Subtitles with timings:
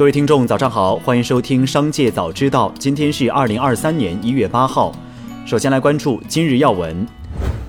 [0.00, 2.70] 各位听众，早上好，欢迎收听《商界早知道》。
[2.78, 4.90] 今天是二零二三年一月八号。
[5.44, 7.06] 首先来关注今日要闻。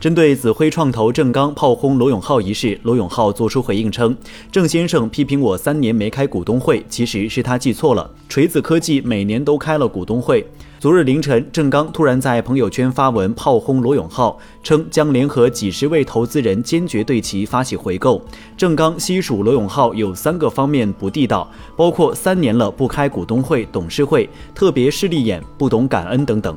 [0.00, 4.16] 针对紫辉创投郑刚炮轰罗永浩一事，罗永浩作出回应称
[4.50, 8.10] ：“郑先生批评我三年没开股东会，其实是他记错了。
[8.26, 10.46] 锤子科技每年都开了股东会。”
[10.84, 18.20] 昨日凌晨，郑刚突然在朋友圈发文炮轰罗永浩，称将联合几十位投资人坚决对其发起回购。
[18.54, 26.54] 郑刚悉数罗永浩有三个方面不地道，包括三年了不开股东会、董事会，特别势利眼，不懂感恩等等。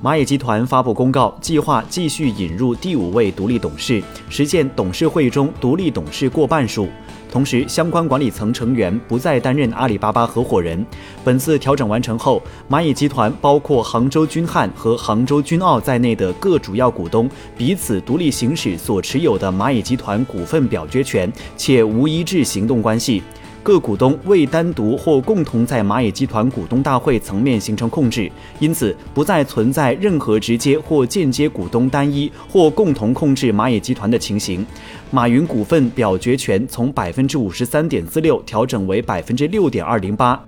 [0.00, 6.86] 蚂蚁集团发布公告，计划继续引入第五位独立董事，实现董事会中独立董事过半数。
[7.34, 10.86] 同时，相关管理层成员不再担任阿里巴巴合伙人。
[11.24, 23.20] 本次调整完成后，蚂蚁集团包括杭州君瀚和杭州君奥在内的各主要股东彼此独立行使所持有的蚂蚁集团股份表决权，且无一致行动关系。
[23.64, 34.66] 各股东未单独或共同在蚂蚁集团股东大会层面形成控制，因此不再存在任何直接或间接股东单一或共同控制蚂蚁集团的情形。
[35.10, 40.38] 马云股份表决权从百分之五十三点四六调整为百分之六点二零八。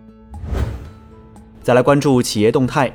[1.62, 2.93] 再来关注企业动态。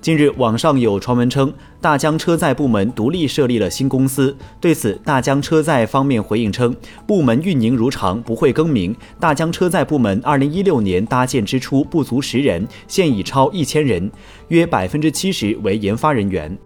[0.00, 4.34] 近日，网上有传闻称大疆车载部门独立设立了新公司。
[4.60, 8.94] 对此，大疆车载方面回应称，部门运营如常，不会更名。
[9.18, 14.08] 大疆车载部门二零一六年搭建之初不足十人，现已超一千人，
[14.48, 16.56] 约百分之七十为研发人员。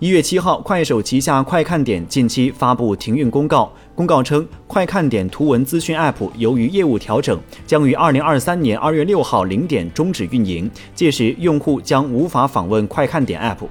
[0.00, 3.72] 一月七号，快手旗下快看点近期发布停运公告。
[3.96, 13.66] 公告称，快看点图文资讯 App 由于业务调整，将于二零二三年二月六号零点终止运营，届时用户将无法访问快看点 App。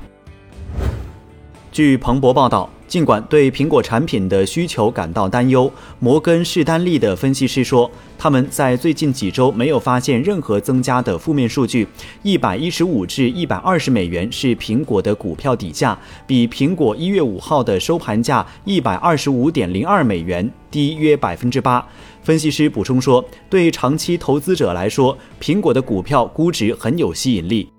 [1.71, 2.69] 据彭博报道。
[2.87, 11.85] 尽管对苹果产品的需求感到担忧，摩根士丹利的分析师说，他们在最近几周没有发现任何增加的负面数据。
[12.23, 21.85] 一百一十五至一百二十美元是苹果的股票底价，比苹果一月五号的收盘价一百二十五点零二美元低约百分之八。
[22.23, 27.69] 分析师补充说，对长期投资者来说，苹果的股票估值很有吸引力。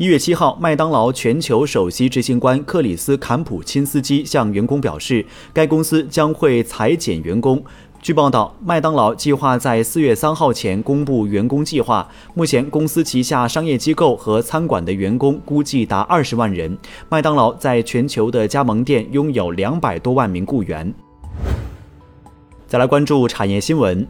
[0.00, 5.22] 一月七号，麦当劳全球首席执行官克里斯·坎普钦斯基向员工表示，
[5.52, 7.62] 该公司将会裁减员工。
[8.00, 12.08] 据报道，麦当劳计划在四月三号前公布员工计划。
[12.32, 16.78] 目前，公司旗下商业机构和餐馆的员工估计达二十万人。
[17.10, 20.94] 麦当劳在全球的加盟店拥有两百多万名雇员。
[22.66, 24.08] 再来关注产业新闻。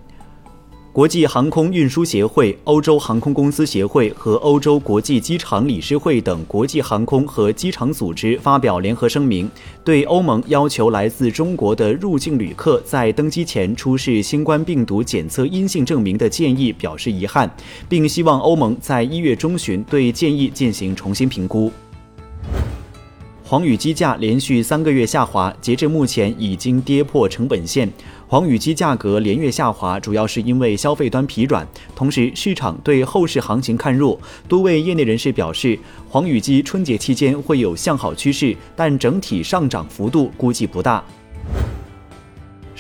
[0.93, 9.49] 国际航空运输协会、欧洲航空公司协会和欧洲国际机场理事会等国际航空和机场组织发表联合声明，
[9.85, 17.49] 对欧盟要求来自中国的入境旅客在登机前出示新冠病毒检测阴性证明的建议表示遗憾，
[17.89, 21.71] 并希望欧盟在一月中旬对建议进行重新评估。
[23.51, 27.93] 黄羽鸡价连续三个月下滑，截至目前已经跌破成本线。
[28.29, 31.67] 黄羽鸡价格连月下滑，主要是因为消费端疲软，
[31.97, 34.17] 同时市场对后市行情看弱。
[34.47, 35.77] 多位业内人士表示，
[36.09, 41.05] 黄羽鸡春节期间会有向好趋势，但整体上涨幅度估计不大。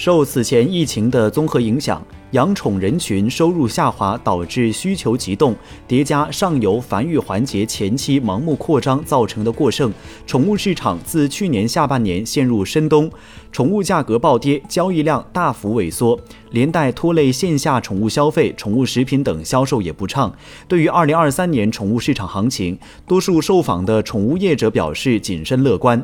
[0.00, 5.55] 受此前疫情的综合影响，养宠人群收入下滑，导致需求急动，
[5.87, 9.93] 叠加上游繁育环节前期盲目扩张造成的过剩，
[10.27, 13.11] 宠物市场自去年下半年陷入深冬，
[13.53, 16.19] 宠物价格暴跌，交易量大幅萎缩，
[16.53, 20.34] 连带拖累线下宠物消费，宠物食品等销售也不畅。
[20.67, 26.03] 对于二零二三年宠物市场行情，多数受访的宠物业者表示谨慎乐观。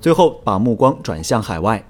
[0.00, 1.82] 最后，把目光转向海外。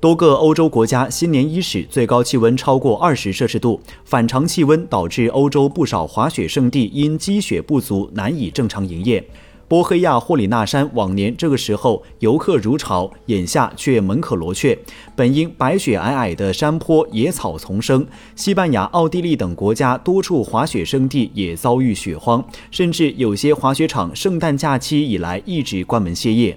[0.00, 9.22] 多个欧洲国家新年伊始最高气温超过二十摄氏度，反常气温导致欧洲不少滑雪胜地因积雪不足难以正常营业。
[9.68, 14.76] 波黑亚霍里纳山往年这个时候游客如潮，眼下却门可罗雀。
[15.14, 18.04] 本应白雪皑皑的山坡，野草丛生。
[18.34, 26.56] 西班牙、奥地利等国家多处滑雪胜地也遭遇雪荒，甚至有些滑雪场圣诞假期以来一直关门歇业。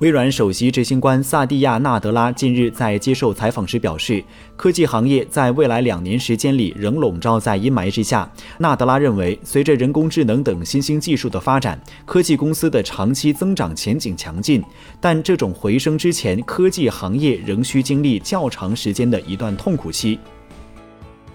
[0.00, 4.24] 微软首席执行官萨蒂亚·纳德拉近日在接受采访时表示，
[4.56, 8.30] 科技行业在未来两年时间里仍笼罩在阴霾之下。
[8.56, 14.64] 纳德拉认为，随着人工智能等新兴技术的发展，科技公司的长期增长前景强劲，
[15.02, 20.18] 但这种回升之前，科技行业仍需经历较长时间的一段痛苦期。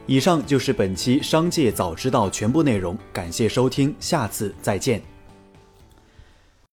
[0.08, 5.15] 以上就是本期《商界早知道》全部内容，感谢收听，下次再见。